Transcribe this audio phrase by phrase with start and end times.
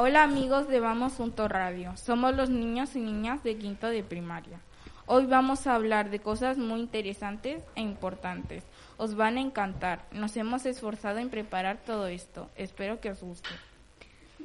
[0.00, 4.60] Hola amigos de Vamos Junto Radio, somos los niños y niñas de quinto de primaria.
[5.06, 8.62] Hoy vamos a hablar de cosas muy interesantes e importantes.
[8.96, 10.04] Os van a encantar.
[10.12, 12.48] Nos hemos esforzado en preparar todo esto.
[12.54, 13.48] Espero que os guste.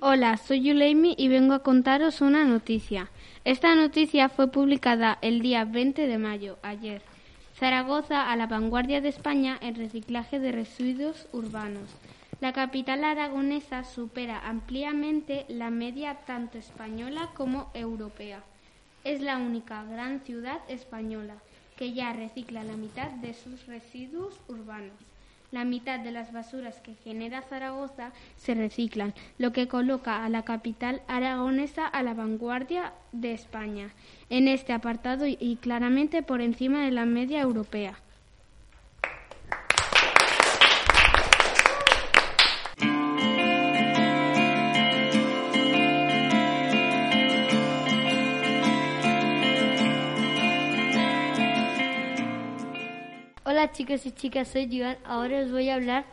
[0.00, 3.10] Hola, soy Yuleimi y vengo a contaros una noticia.
[3.44, 7.02] Esta noticia fue publicada el día 20 de mayo, ayer.
[7.58, 11.90] Zaragoza a la vanguardia de España en reciclaje de residuos urbanos.
[12.42, 18.42] La capital aragonesa supera ampliamente la media tanto española como europea.
[19.04, 21.36] Es la única gran ciudad española
[21.76, 24.96] que ya recicla la mitad de sus residuos urbanos.
[25.52, 30.42] La mitad de las basuras que genera Zaragoza se reciclan, lo que coloca a la
[30.42, 33.90] capital aragonesa a la vanguardia de España
[34.30, 38.00] en este apartado y claramente por encima de la media europea.
[53.62, 54.96] Hola chicos y chicas, soy Joan.
[55.04, 56.04] Ahora os voy a hablar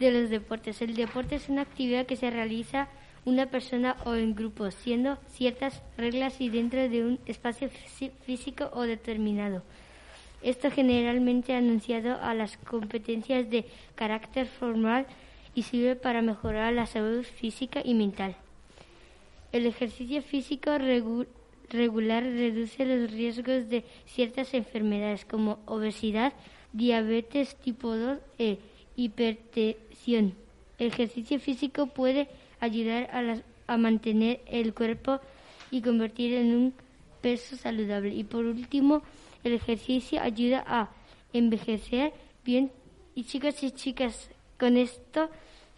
[0.00, 0.82] de los deportes.
[0.82, 2.88] El deporte es una actividad que se realiza
[3.24, 7.70] una persona o en grupo, siendo ciertas reglas y dentro de un espacio
[8.26, 9.62] físico o determinado.
[10.42, 15.06] Esto generalmente anunciado a las competencias de carácter formal
[15.54, 18.34] y sirve para mejorar la salud física y mental.
[19.52, 20.72] El ejercicio físico
[21.68, 26.32] regular reduce los riesgos de ciertas enfermedades como obesidad,
[26.72, 28.58] diabetes tipo 2 e
[28.96, 30.34] hipertensión.
[30.78, 32.28] El ejercicio físico puede
[32.60, 35.20] ayudar a, a mantener el cuerpo
[35.70, 36.74] y convertir en un
[37.20, 38.14] peso saludable.
[38.14, 39.02] Y por último,
[39.44, 40.90] el ejercicio ayuda a
[41.32, 42.12] envejecer
[42.44, 42.70] bien.
[43.14, 45.30] Y chicos y chicas, con esto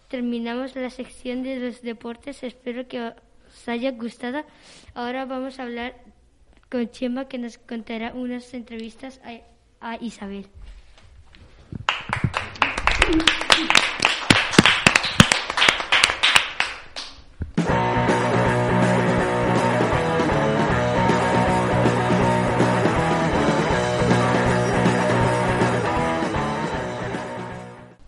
[0.08, 2.42] terminamos la sección de los deportes.
[2.42, 4.44] Espero que os haya gustado.
[4.94, 5.94] Ahora vamos a hablar
[6.70, 9.20] con Chema que nos contará unas entrevistas
[9.80, 10.46] a Isabel.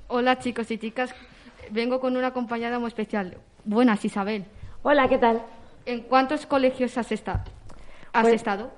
[0.09, 1.15] Hola chicos y chicas,
[1.71, 3.39] vengo con una acompañada muy especial.
[3.65, 4.45] Buenas, Isabel.
[4.83, 5.43] Hola, ¿qué tal?
[5.87, 7.43] ¿En cuántos colegios has, estado?
[8.13, 8.71] has Pues- estado?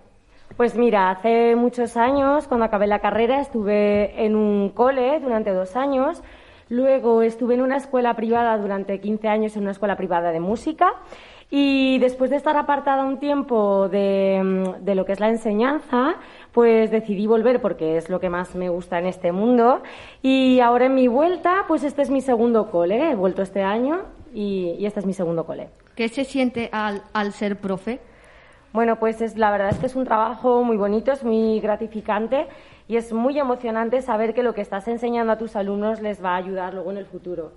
[0.57, 5.77] Pues mira, hace muchos años, cuando acabé la carrera, estuve en un cole durante dos
[5.77, 6.23] años.
[6.71, 10.95] Luego estuve en una escuela privada durante 15 años, en una escuela privada de música.
[11.51, 16.15] Y después de estar apartada un tiempo de, de lo que es la enseñanza,
[16.53, 19.83] pues decidí volver porque es lo que más me gusta en este mundo.
[20.23, 23.11] Y ahora en mi vuelta, pues este es mi segundo cole.
[23.11, 25.69] He vuelto este año y, y este es mi segundo cole.
[25.95, 28.01] ¿Qué se siente al, al ser profe?
[28.77, 32.47] Bueno, pues es, la verdad es que es un trabajo muy bonito, es muy gratificante
[32.87, 36.35] y es muy emocionante saber que lo que estás enseñando a tus alumnos les va
[36.35, 37.53] a ayudar luego en el futuro.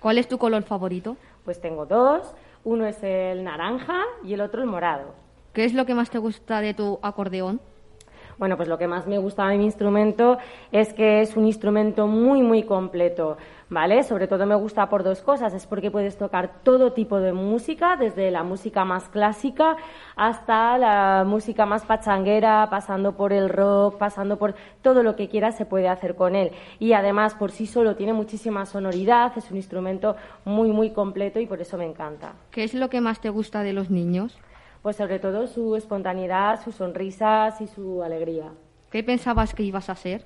[0.00, 1.16] ¿Cuál es tu color favorito?
[1.44, 2.34] Pues tengo dos,
[2.64, 5.14] uno es el naranja y el otro el morado.
[5.52, 7.60] ¿Qué es lo que más te gusta de tu acordeón?
[8.38, 10.36] Bueno, pues lo que más me gusta de mi instrumento
[10.70, 13.38] es que es un instrumento muy, muy completo,
[13.70, 14.02] ¿vale?
[14.02, 15.54] Sobre todo me gusta por dos cosas.
[15.54, 19.76] Es porque puedes tocar todo tipo de música, desde la música más clásica
[20.16, 25.56] hasta la música más pachanguera, pasando por el rock, pasando por todo lo que quieras
[25.56, 26.50] se puede hacer con él.
[26.78, 31.46] Y además, por sí solo tiene muchísima sonoridad, es un instrumento muy, muy completo y
[31.46, 32.34] por eso me encanta.
[32.50, 34.38] ¿Qué es lo que más te gusta de los niños?
[34.86, 38.52] Pues sobre todo su espontaneidad, sus sonrisas y su alegría.
[38.88, 40.24] ¿Qué pensabas que ibas a ser?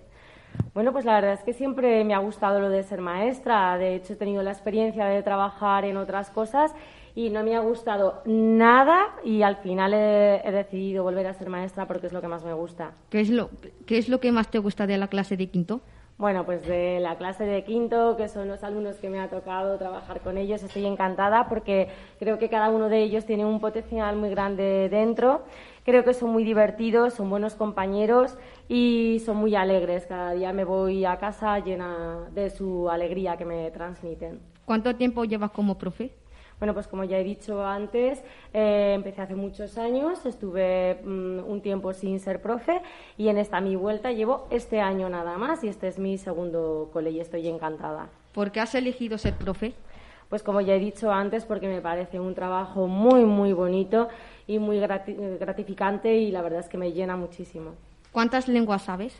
[0.75, 3.79] Bueno, pues la verdad es que siempre me ha gustado lo de ser maestra.
[3.79, 6.75] De hecho, he tenido la experiencia de trabajar en otras cosas
[7.15, 11.49] y no me ha gustado nada y al final he, he decidido volver a ser
[11.49, 12.93] maestra porque es lo que más me gusta.
[13.09, 13.49] ¿Qué es, lo,
[13.87, 15.81] ¿Qué es lo que más te gusta de la clase de quinto?
[16.20, 19.78] Bueno, pues de la clase de quinto, que son los alumnos que me ha tocado
[19.78, 21.88] trabajar con ellos, estoy encantada porque
[22.19, 25.44] creo que cada uno de ellos tiene un potencial muy grande dentro
[25.84, 28.37] Creo que son muy divertidos, son buenos compañeros
[28.69, 30.06] y son muy alegres.
[30.06, 34.40] Cada día me voy a casa llena de su alegría que me transmiten.
[34.67, 36.12] ¿Cuánto tiempo llevas como profe?
[36.61, 38.23] Bueno, pues como ya he dicho antes,
[38.53, 42.83] eh, empecé hace muchos años, estuve mm, un tiempo sin ser profe
[43.17, 46.91] y en esta mi vuelta llevo este año nada más y este es mi segundo
[46.93, 48.11] cole y estoy encantada.
[48.35, 49.73] ¿Por qué has elegido ser profe?
[50.29, 54.09] Pues como ya he dicho antes, porque me parece un trabajo muy, muy bonito
[54.47, 57.71] y muy gratificante y la verdad es que me llena muchísimo.
[58.13, 59.19] ¿Cuántas lenguas sabes?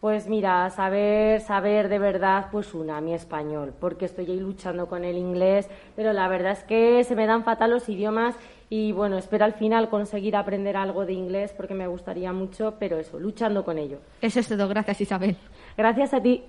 [0.00, 5.04] Pues mira, saber, saber de verdad, pues una, mi español, porque estoy ahí luchando con
[5.04, 8.34] el inglés, pero la verdad es que se me dan fatal los idiomas
[8.70, 12.96] y bueno, espero al final conseguir aprender algo de inglés porque me gustaría mucho, pero
[12.96, 13.98] eso, luchando con ello.
[14.22, 15.36] Eso es todo, gracias Isabel.
[15.76, 16.44] Gracias a ti.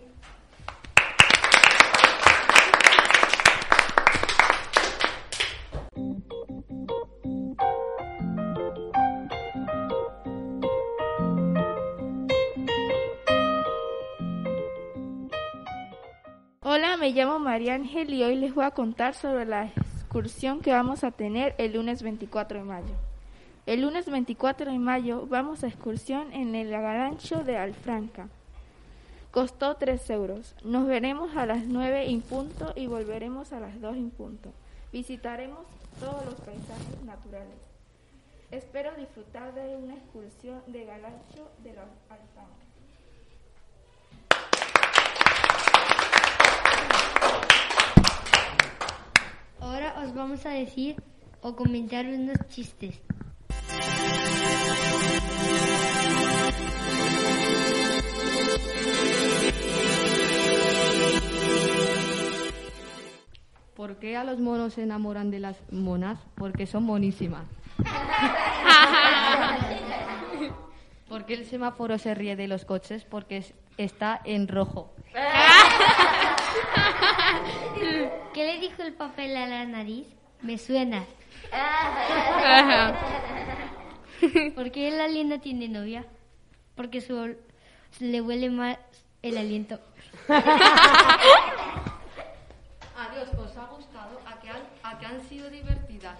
[17.01, 21.03] Me llamo María Ángel y hoy les voy a contar sobre la excursión que vamos
[21.03, 22.93] a tener el lunes 24 de mayo.
[23.65, 28.27] El lunes 24 de mayo vamos a excursión en el agarancho de Alfranca.
[29.31, 30.55] Costó 3 euros.
[30.63, 34.53] Nos veremos a las 9 en punto y volveremos a las 2 en punto.
[34.93, 35.65] Visitaremos
[35.99, 37.57] todos los paisajes naturales.
[38.51, 42.70] Espero disfrutar de una excursión de Galancho de la Alfranca.
[50.31, 50.95] Vamos a decir
[51.41, 53.01] o comentar unos chistes.
[63.75, 66.17] ¿Por qué a los monos se enamoran de las monas?
[66.35, 67.43] Porque son monísimas.
[71.09, 73.03] ¿Por qué el semáforo se ríe de los coches?
[73.03, 73.43] Porque
[73.75, 74.93] está en rojo.
[78.33, 80.20] ¿Qué le dijo el papel a la nariz?
[80.41, 81.05] Me suena.
[84.55, 86.05] ¿Por qué la linda tiene novia?
[86.75, 87.35] Porque su,
[87.99, 88.77] le huele más
[89.21, 89.79] el aliento.
[92.97, 94.19] Adiós, ¿os ha gustado?
[94.25, 96.17] ¿A que han, a que han sido divertidas?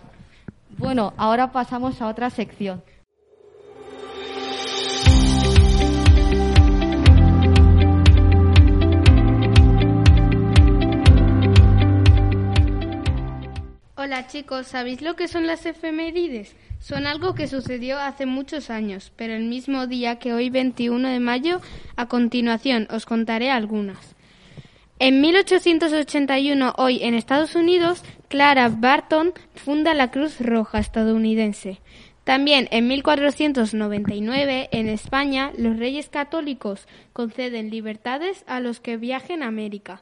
[0.77, 2.83] Bueno, ahora pasamos a otra sección.
[14.11, 16.53] Hola chicos, ¿sabéis lo que son las efemérides?
[16.81, 21.21] Son algo que sucedió hace muchos años, pero el mismo día que hoy 21 de
[21.21, 21.61] mayo,
[21.95, 24.17] a continuación os contaré algunas.
[24.99, 31.79] En 1881, hoy en Estados Unidos, Clara Barton funda la Cruz Roja estadounidense.
[32.25, 39.47] También en 1499, en España, los reyes católicos conceden libertades a los que viajen a
[39.47, 40.01] América.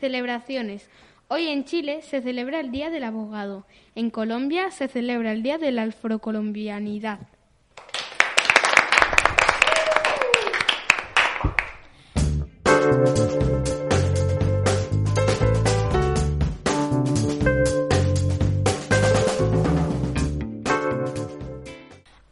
[0.00, 0.88] Celebraciones.
[1.32, 3.64] Hoy en Chile se celebra el Día del Abogado.
[3.94, 7.20] En Colombia se celebra el Día de la Afrocolombianidad.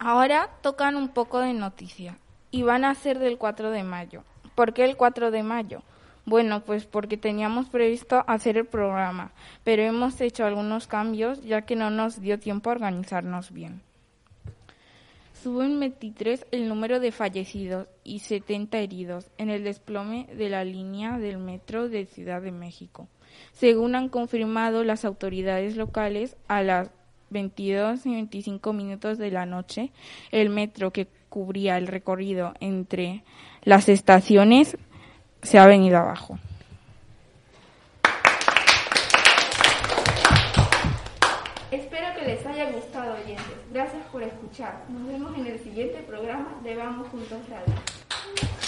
[0.00, 2.18] Ahora tocan un poco de noticia
[2.50, 4.24] y van a ser del 4 de mayo.
[4.56, 5.82] ¿Por qué el 4 de mayo?
[6.28, 9.32] Bueno, pues porque teníamos previsto hacer el programa,
[9.64, 13.80] pero hemos hecho algunos cambios ya que no nos dio tiempo a organizarnos bien.
[15.32, 20.64] Sube en 23 el número de fallecidos y 70 heridos en el desplome de la
[20.64, 23.08] línea del metro de Ciudad de México.
[23.52, 26.90] Según han confirmado las autoridades locales, a las
[27.30, 29.92] 22 y 25 minutos de la noche,
[30.30, 33.22] el metro que cubría el recorrido entre
[33.62, 34.76] las estaciones
[35.42, 36.38] se ha venido abajo.
[41.70, 43.44] Espero que les haya gustado, oyentes.
[43.70, 44.84] Gracias por escuchar.
[44.88, 48.67] Nos vemos en el siguiente programa de Vamos Juntos Radio.